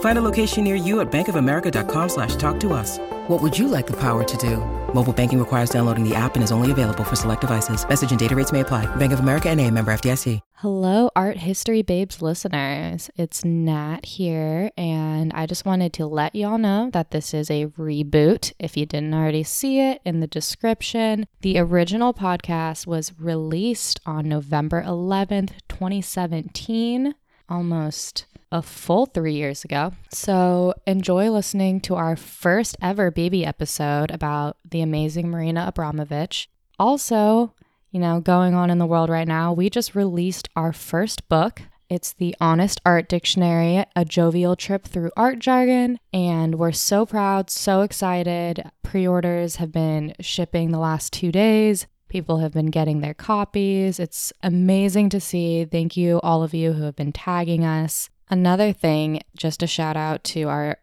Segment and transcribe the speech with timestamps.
[0.00, 2.98] Find a location near you at bankofamerica.com slash talk to us.
[3.28, 4.56] What would you like the power to do?
[4.92, 7.88] Mobile banking requires downloading the app and is only available for select devices.
[7.88, 8.86] Message and data rates may apply.
[8.96, 10.40] Bank of America and a member FDIC.
[10.54, 13.08] Hello, Art History Babes listeners.
[13.16, 17.66] It's Nat here, and I just wanted to let y'all know that this is a
[17.66, 18.52] reboot.
[18.58, 24.28] If you didn't already see it in the description, the original podcast was released on
[24.28, 27.14] November 11th, 2017,
[27.50, 29.92] almost a full three years ago.
[30.12, 36.48] So enjoy listening to our first ever baby episode about the amazing Marina Abramovich.
[36.78, 37.54] Also,
[37.90, 41.62] you know, going on in the world right now, we just released our first book.
[41.88, 45.98] It's the Honest Art Dictionary, a jovial trip through art jargon.
[46.12, 48.70] And we're so proud, so excited.
[48.84, 51.88] Pre orders have been shipping the last two days.
[52.10, 54.00] People have been getting their copies.
[54.00, 55.64] It's amazing to see.
[55.64, 58.10] Thank you, all of you who have been tagging us.
[58.28, 60.78] Another thing, just a shout out to our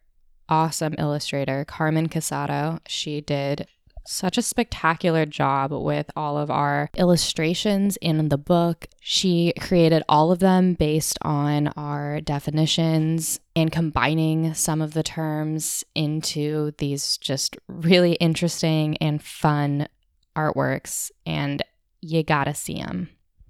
[0.47, 2.79] awesome illustrator, Carmen Casado.
[2.87, 3.67] She did
[4.05, 8.87] such a spectacular job with all of our illustrations in the book.
[9.01, 15.83] She created all of them based on our definitions and combining some of the terms
[15.93, 19.89] into these just really interesting and fun
[20.37, 21.11] artworks.
[21.25, 21.61] And
[22.01, 23.09] you gotta see them.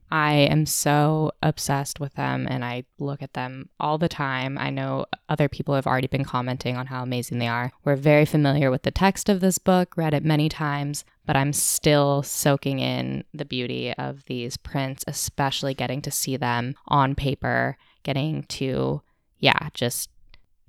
[0.10, 4.58] I am so obsessed with them and I look at them all the time.
[4.58, 7.74] I know other people have already been commenting on how amazing they are.
[7.84, 11.52] We're very familiar with the text of this book, read it many times, but I'm
[11.52, 17.78] still soaking in the beauty of these prints, especially getting to see them on paper,
[18.04, 19.02] getting to,
[19.40, 20.10] yeah, just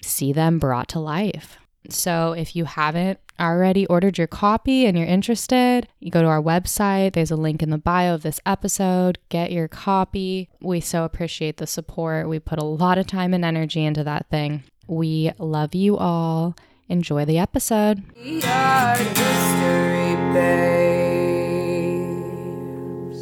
[0.03, 1.59] see them brought to life.
[1.91, 6.43] So if you haven't already ordered your copy and you're interested, you go to our
[6.43, 7.15] website.
[7.15, 9.19] There's a link in the bio of this episode.
[9.31, 10.51] Get your copy.
[10.61, 12.29] We so appreciate the support.
[12.29, 14.65] We put a lot of time and energy into that thing.
[14.87, 16.57] We love you all.
[16.89, 18.03] Enjoy the episode.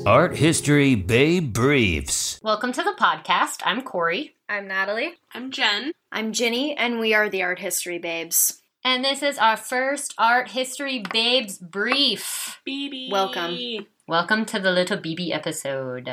[0.07, 2.41] Art History Babe Briefs.
[2.43, 3.61] Welcome to the podcast.
[3.65, 4.36] I'm Corey.
[4.49, 5.15] I'm Natalie.
[5.35, 5.93] I'm Jen.
[6.13, 8.63] I'm Ginny, and we are the Art History Babes.
[8.85, 12.61] And this is our first Art History Babes Brief.
[12.67, 13.11] BB.
[13.11, 13.59] Welcome.
[14.07, 16.09] Welcome to the little BB episode.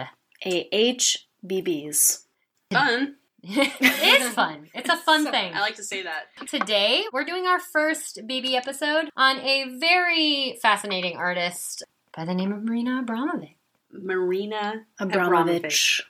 [0.46, 2.24] AHBBs.
[2.72, 3.16] Fun.
[3.44, 4.68] it is fun.
[4.74, 5.54] It's a fun So- thing.
[5.54, 6.26] I like to say that.
[6.48, 11.84] Today, we're doing our first BB episode on a very fascinating artist
[12.18, 13.56] by the name of Marina Abramovic.
[13.92, 15.28] Marina Abramovich.
[15.38, 16.04] Abramovich.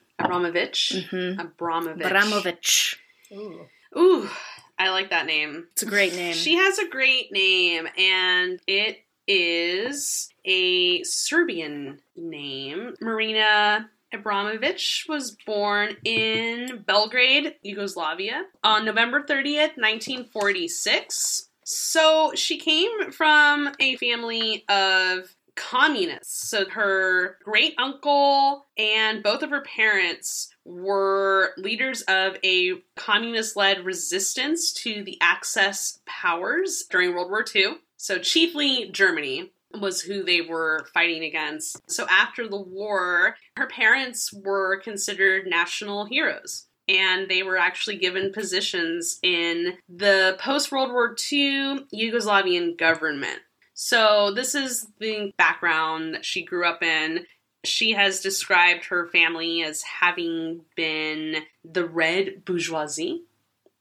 [0.93, 1.39] Mhm.
[1.39, 2.05] Abramovich.
[2.05, 2.99] Abramovich.
[3.31, 3.67] Ooh.
[3.97, 4.29] Ooh,
[4.77, 5.67] I like that name.
[5.73, 6.33] It's a great name.
[6.33, 12.95] She has a great name, and it is a Serbian name.
[12.99, 21.49] Marina Abramovich was born in Belgrade, Yugoslavia, on November 30th, 1946.
[21.65, 26.49] So she came from a family of communists.
[26.49, 33.85] So her great uncle and both of her parents were leaders of a communist led
[33.85, 37.75] resistance to the Axis powers during World War II.
[37.97, 41.77] So, chiefly Germany was who they were fighting against.
[41.89, 46.67] So, after the war, her parents were considered national heroes.
[46.89, 53.39] And they were actually given positions in the post World War II Yugoslavian government.
[53.85, 57.25] So, this is the background that she grew up in.
[57.65, 63.23] She has described her family as having been the red bourgeoisie.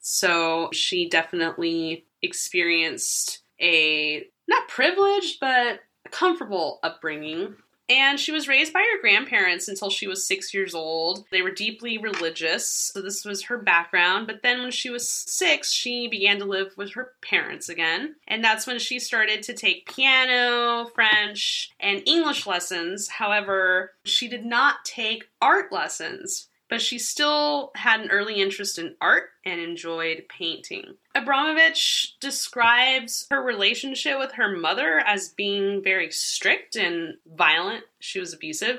[0.00, 5.78] So, she definitely experienced a not privileged, but
[6.10, 7.54] comfortable upbringing.
[7.88, 11.24] And she was raised by her grandparents until she was six years old.
[11.30, 14.26] They were deeply religious, so this was her background.
[14.26, 18.14] But then when she was six, she began to live with her parents again.
[18.26, 23.08] And that's when she started to take piano, French, and English lessons.
[23.08, 26.48] However, she did not take art lessons.
[26.72, 30.94] But she still had an early interest in art and enjoyed painting.
[31.14, 37.84] Abramovich describes her relationship with her mother as being very strict and violent.
[38.00, 38.78] She was abusive.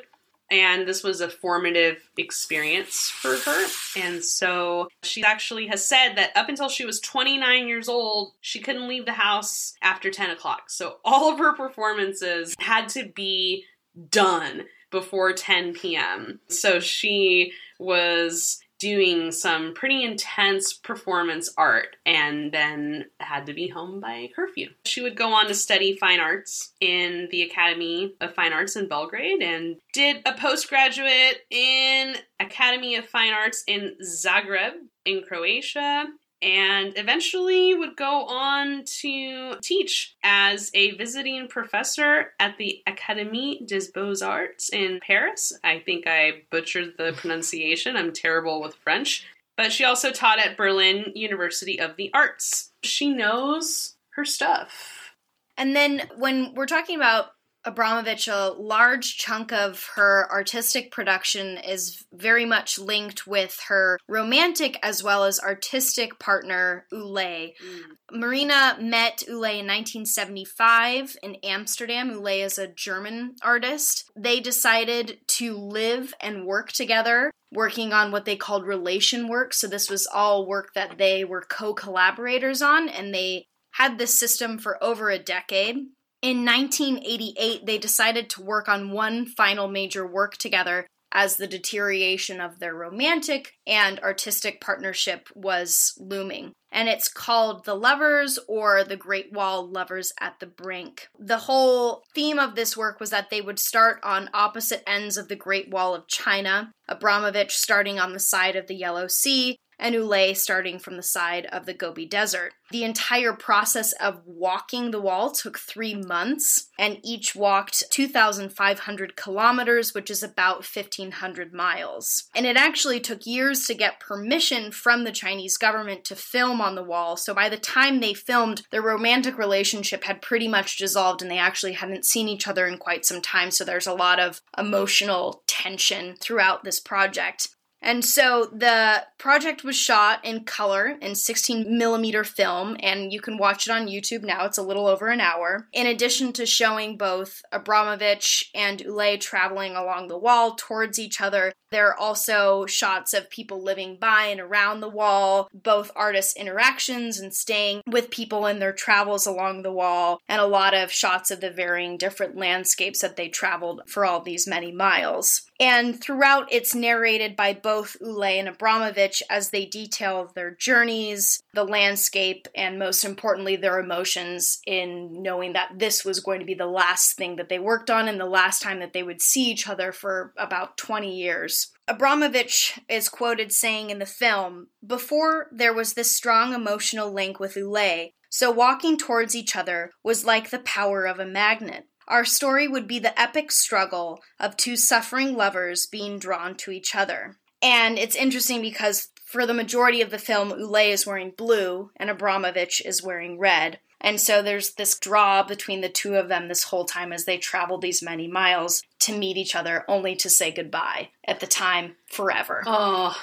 [0.49, 3.67] And this was a formative experience for her.
[3.95, 8.59] And so she actually has said that up until she was 29 years old, she
[8.59, 10.71] couldn't leave the house after 10 o'clock.
[10.71, 13.65] So all of her performances had to be
[14.09, 14.63] done
[14.93, 16.39] before 10 p.m.
[16.47, 23.99] So she was doing some pretty intense performance art and then had to be home
[23.99, 24.69] by curfew.
[24.85, 28.87] She would go on to study fine arts in the Academy of Fine Arts in
[28.87, 34.73] Belgrade and did a postgraduate in Academy of Fine Arts in Zagreb
[35.05, 36.05] in Croatia
[36.43, 43.91] and eventually would go on to teach as a visiting professor at the Académie des
[43.93, 45.53] Beaux-Arts in Paris.
[45.63, 47.95] I think I butchered the pronunciation.
[47.95, 49.25] I'm terrible with French.
[49.55, 52.71] But she also taught at Berlin University of the Arts.
[52.83, 55.13] She knows her stuff.
[55.57, 57.27] And then when we're talking about
[57.65, 64.77] Abramovich, a large chunk of her artistic production is very much linked with her romantic
[64.83, 67.53] as well as artistic partner, Ulay.
[67.63, 68.19] Mm.
[68.19, 72.11] Marina met Ulay in 1975 in Amsterdam.
[72.11, 74.11] Ulay is a German artist.
[74.15, 79.53] They decided to live and work together working on what they called relation work.
[79.53, 84.17] So, this was all work that they were co collaborators on, and they had this
[84.17, 85.77] system for over a decade.
[86.23, 92.39] In 1988, they decided to work on one final major work together as the deterioration
[92.39, 96.53] of their romantic and artistic partnership was looming.
[96.71, 101.07] And it's called The Lovers or The Great Wall Lovers at the Brink.
[101.19, 105.27] The whole theme of this work was that they would start on opposite ends of
[105.27, 109.95] the Great Wall of China, Abramovich starting on the side of the Yellow Sea, and
[109.95, 112.53] Ulay starting from the side of the Gobi Desert.
[112.71, 119.93] The entire process of walking the wall took three months, and each walked 2,500 kilometers,
[119.93, 122.23] which is about 1,500 miles.
[122.35, 126.75] And it actually took years to get permission from the Chinese government to film on
[126.75, 131.21] the wall, so by the time they filmed, their romantic relationship had pretty much dissolved
[131.21, 134.19] and they actually hadn't seen each other in quite some time, so there's a lot
[134.19, 137.49] of emotional tension throughout this project.
[137.83, 143.37] And so the project was shot in color in 16 millimeter film, and you can
[143.37, 144.45] watch it on YouTube now.
[144.45, 145.67] It's a little over an hour.
[145.73, 151.51] In addition to showing both Abramovich and Ulay traveling along the wall towards each other,
[151.73, 157.19] there are also shots of people living by and around the wall, both artists' interactions
[157.19, 161.31] and staying with people in their travels along the wall, and a lot of shots
[161.31, 165.43] of the varying different landscapes that they traveled for all these many miles.
[165.59, 171.63] And throughout, it's narrated by both Ulay and Abramovich as they detail their journeys, the
[171.63, 176.65] landscape, and most importantly, their emotions in knowing that this was going to be the
[176.65, 179.67] last thing that they worked on and the last time that they would see each
[179.67, 181.71] other for about 20 years.
[181.87, 187.55] Abramovich is quoted saying in the film, Before there was this strong emotional link with
[187.55, 191.87] Ulay, so walking towards each other was like the power of a magnet.
[192.07, 196.95] Our story would be the epic struggle of two suffering lovers being drawn to each
[196.95, 197.37] other.
[197.61, 202.11] And it's interesting because for the majority of the film, Ulay is wearing blue and
[202.11, 203.79] Abramovich is wearing red.
[203.99, 207.39] And so there's this draw between the two of them this whole time as they
[207.39, 211.95] travel these many miles to meet each other only to say goodbye at the time
[212.05, 212.61] forever.
[212.67, 213.17] Oh,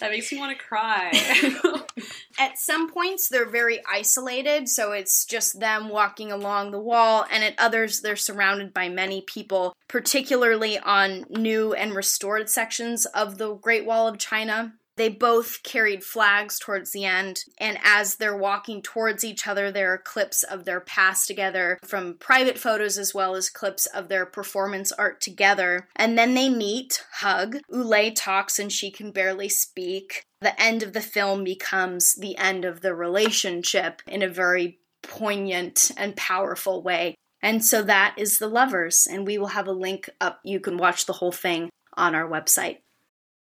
[0.00, 1.12] that makes me want to cry.
[2.38, 7.44] at some points, they're very isolated, so it's just them walking along the wall, and
[7.44, 13.54] at others, they're surrounded by many people, particularly on new and restored sections of the
[13.54, 14.74] Great Wall of China.
[14.96, 19.92] They both carried flags towards the end, and as they're walking towards each other, there
[19.92, 24.24] are clips of their past together from private photos as well as clips of their
[24.24, 25.88] performance art together.
[25.96, 27.58] And then they meet, hug.
[27.72, 30.22] Ulay talks and she can barely speak.
[30.40, 35.90] The end of the film becomes the end of the relationship in a very poignant
[35.96, 37.14] and powerful way.
[37.42, 40.40] And so that is The Lovers, and we will have a link up.
[40.44, 42.78] You can watch the whole thing on our website.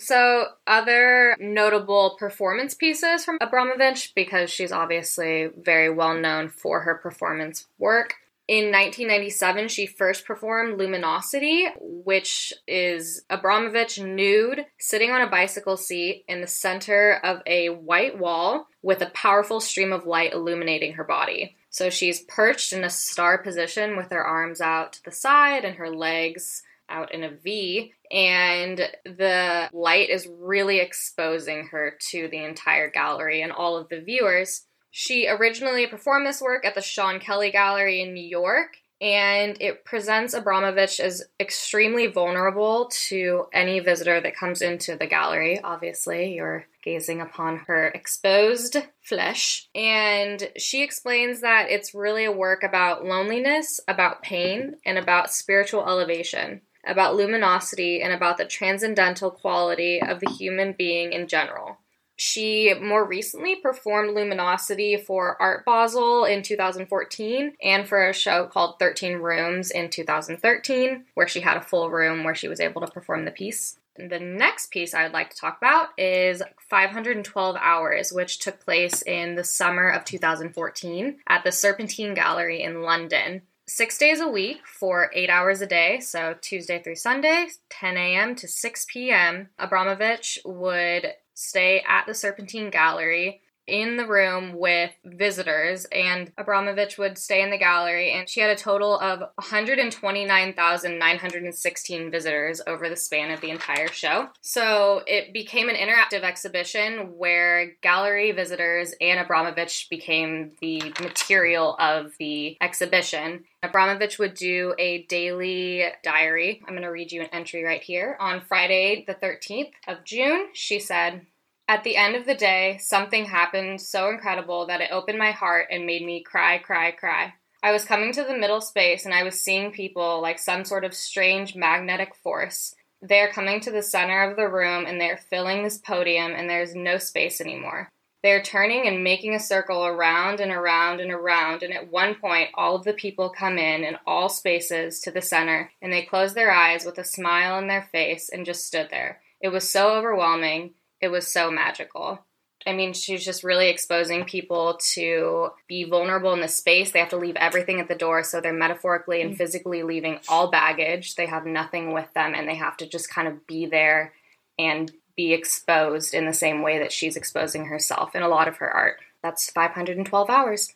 [0.00, 6.94] So, other notable performance pieces from Abramovich, because she's obviously very well known for her
[6.94, 8.14] performance work.
[8.46, 16.24] In 1997, she first performed Luminosity, which is Abramovich nude, sitting on a bicycle seat
[16.28, 21.04] in the center of a white wall with a powerful stream of light illuminating her
[21.04, 21.56] body.
[21.70, 25.74] So she's perched in a star position with her arms out to the side and
[25.74, 32.44] her legs out in a V, and the light is really exposing her to the
[32.44, 34.64] entire gallery and all of the viewers.
[34.90, 39.84] She originally performed this work at the Sean Kelly Gallery in New York, and it
[39.84, 45.60] presents Abramovich as extremely vulnerable to any visitor that comes into the gallery.
[45.62, 49.68] Obviously, you're gazing upon her exposed flesh.
[49.74, 55.86] And she explains that it's really a work about loneliness, about pain, and about spiritual
[55.86, 61.78] elevation, about luminosity, and about the transcendental quality of the human being in general.
[62.20, 68.80] She more recently performed Luminosity for Art Basel in 2014 and for a show called
[68.80, 72.90] 13 Rooms in 2013, where she had a full room where she was able to
[72.90, 73.78] perform the piece.
[73.96, 79.00] The next piece I would like to talk about is 512 Hours, which took place
[79.02, 84.66] in the summer of 2014 at the Serpentine Gallery in London six days a week
[84.66, 88.34] for eight hours a day, so Tuesday through Sunday, 10 a.m.
[88.34, 89.50] to 6 p.m.
[89.58, 97.16] Abramovich would stay at the Serpentine Gallery in the room with visitors, and Abramovich would
[97.18, 103.30] stay in the gallery, and she had a total of 129,916 visitors over the span
[103.30, 104.30] of the entire show.
[104.40, 112.16] So it became an interactive exhibition where gallery visitors and Abramovich became the material of
[112.18, 113.44] the exhibition.
[113.62, 116.60] Abramovich would do a daily diary.
[116.66, 118.16] I'm going to read you an entry right here.
[118.20, 121.26] On Friday, the 13th of June, she said,
[121.68, 125.66] at the end of the day, something happened so incredible that it opened my heart
[125.70, 127.34] and made me cry, cry, cry.
[127.62, 130.84] I was coming to the middle space and I was seeing people like some sort
[130.84, 132.74] of strange magnetic force.
[133.02, 136.74] They're coming to the center of the room and they're filling this podium and there's
[136.74, 137.90] no space anymore.
[138.22, 142.48] They're turning and making a circle around and around and around, and at one point,
[142.54, 146.34] all of the people come in in all spaces to the center, and they closed
[146.34, 149.20] their eyes with a smile on their face and just stood there.
[149.40, 152.24] It was so overwhelming it was so magical.
[152.66, 156.90] I mean, she's just really exposing people to be vulnerable in the space.
[156.90, 159.36] They have to leave everything at the door, so they're metaphorically and mm.
[159.36, 161.14] physically leaving all baggage.
[161.14, 164.12] They have nothing with them, and they have to just kind of be there
[164.58, 168.56] and be exposed in the same way that she's exposing herself in a lot of
[168.56, 168.98] her art.
[169.22, 170.74] That's 512 hours.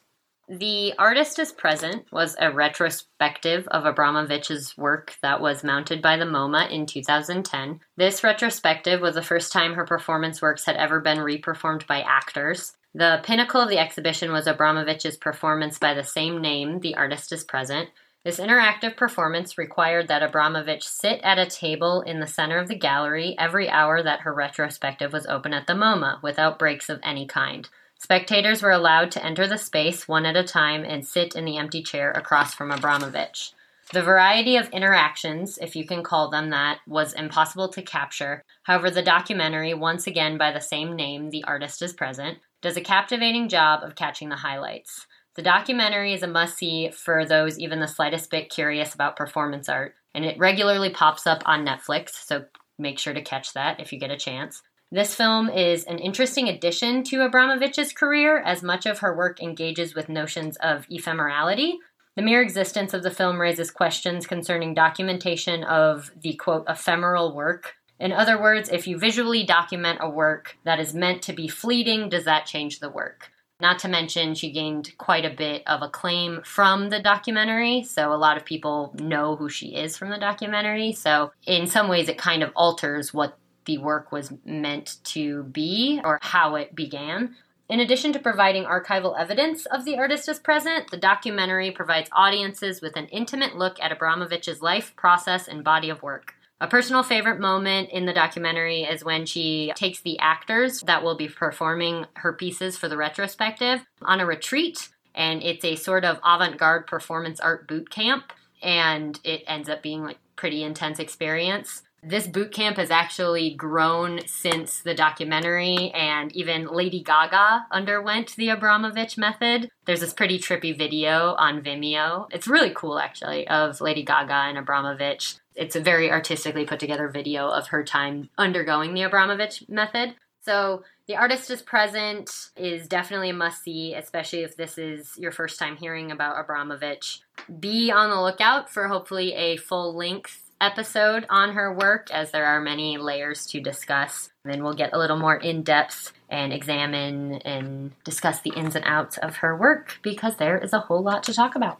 [0.49, 6.25] The Artist is Present was a retrospective of Abramovich's work that was mounted by the
[6.25, 7.78] MoMA in 2010.
[7.96, 12.76] This retrospective was the first time her performance works had ever been reperformed by actors.
[12.92, 17.44] The pinnacle of the exhibition was Abramovich's performance by the same name, The Artist is
[17.44, 17.90] Present.
[18.25, 22.78] This interactive performance required that Abramovich sit at a table in the center of the
[22.78, 27.26] gallery every hour that her retrospective was open at the MoMA, without breaks of any
[27.26, 27.68] kind.
[28.02, 31.56] Spectators were allowed to enter the space one at a time and sit in the
[31.56, 33.52] empty chair across from Abramovich.
[33.92, 38.42] The variety of interactions, if you can call them that, was impossible to capture.
[38.64, 42.80] However, the documentary, once again by the same name, The Artist is Present, does a
[42.80, 45.06] captivating job of catching the highlights.
[45.37, 49.68] The documentary is a must see for those even the slightest bit curious about performance
[49.68, 52.47] art, and it regularly pops up on Netflix, so
[52.80, 54.61] make sure to catch that if you get a chance.
[54.94, 59.94] This film is an interesting addition to Abramovich's career, as much of her work engages
[59.94, 61.76] with notions of ephemerality.
[62.14, 67.76] The mere existence of the film raises questions concerning documentation of the quote ephemeral work.
[67.99, 72.11] In other words, if you visually document a work that is meant to be fleeting,
[72.11, 73.30] does that change the work?
[73.62, 78.18] Not to mention, she gained quite a bit of acclaim from the documentary, so a
[78.18, 80.92] lot of people know who she is from the documentary.
[80.92, 86.00] So, in some ways, it kind of alters what the work was meant to be
[86.04, 87.37] or how it began.
[87.69, 92.83] In addition to providing archival evidence of the artist as present, the documentary provides audiences
[92.83, 96.35] with an intimate look at Abramovich's life, process, and body of work.
[96.61, 101.16] A personal favorite moment in the documentary is when she takes the actors that will
[101.16, 106.21] be performing her pieces for the retrospective on a retreat, and it's a sort of
[106.25, 111.83] avant garde performance art boot camp, and it ends up being like pretty intense experience.
[112.04, 118.49] This boot camp has actually grown since the documentary, and even Lady Gaga underwent the
[118.49, 119.71] Abramovich method.
[119.85, 122.26] There's this pretty trippy video on Vimeo.
[122.32, 125.37] It's really cool, actually, of Lady Gaga and Abramovich.
[125.54, 130.16] It's a very artistically put together video of her time undergoing the Abramovich method.
[130.40, 135.30] So, The Artist is Present is definitely a must see, especially if this is your
[135.30, 137.21] first time hearing about Abramovich.
[137.61, 142.47] Be on the lookout for hopefully a full length episode on her work, as there
[142.47, 144.31] are many layers to discuss.
[144.45, 148.85] Then we'll get a little more in depth and examine and discuss the ins and
[148.87, 151.78] outs of her work because there is a whole lot to talk about.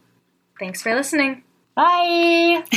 [0.59, 1.43] Thanks for listening.
[1.75, 2.63] Bye!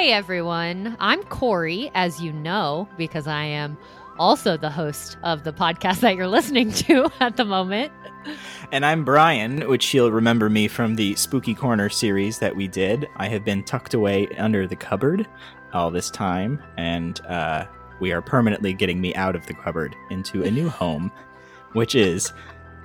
[0.00, 3.76] Hey everyone, I'm Corey, as you know, because I am
[4.20, 7.90] also the host of the podcast that you're listening to at the moment.
[8.70, 13.08] And I'm Brian, which you'll remember me from the Spooky Corner series that we did.
[13.16, 15.26] I have been tucked away under the cupboard
[15.72, 17.66] all this time, and uh,
[17.98, 21.10] we are permanently getting me out of the cupboard into a new home,
[21.72, 22.30] which is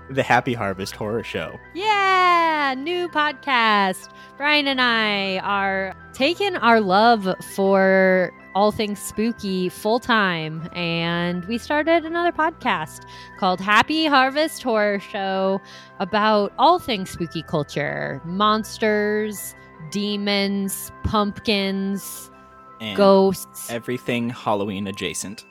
[0.09, 1.59] the Happy Harvest Horror Show.
[1.73, 4.07] Yeah, new podcast.
[4.37, 11.57] Brian and I are taking our love for all things spooky full time, and we
[11.57, 13.01] started another podcast
[13.37, 15.59] called Happy Harvest Horror Show
[15.99, 19.53] about all things spooky culture monsters,
[19.91, 22.31] demons, pumpkins,
[22.79, 23.69] And ghosts.
[23.69, 25.45] Everything Halloween adjacent.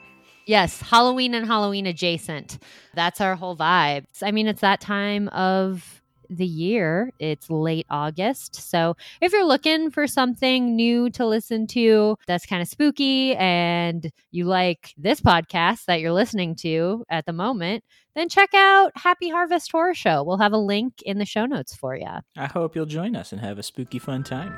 [0.47, 2.59] Yes, Halloween and Halloween adjacent.
[2.95, 4.05] That's our whole vibe.
[4.21, 7.11] I mean, it's that time of the year.
[7.19, 8.55] It's late August.
[8.55, 14.11] So if you're looking for something new to listen to that's kind of spooky and
[14.31, 17.83] you like this podcast that you're listening to at the moment,
[18.15, 20.23] then check out Happy Harvest Horror Show.
[20.23, 22.19] We'll have a link in the show notes for you.
[22.37, 24.57] I hope you'll join us and have a spooky fun time.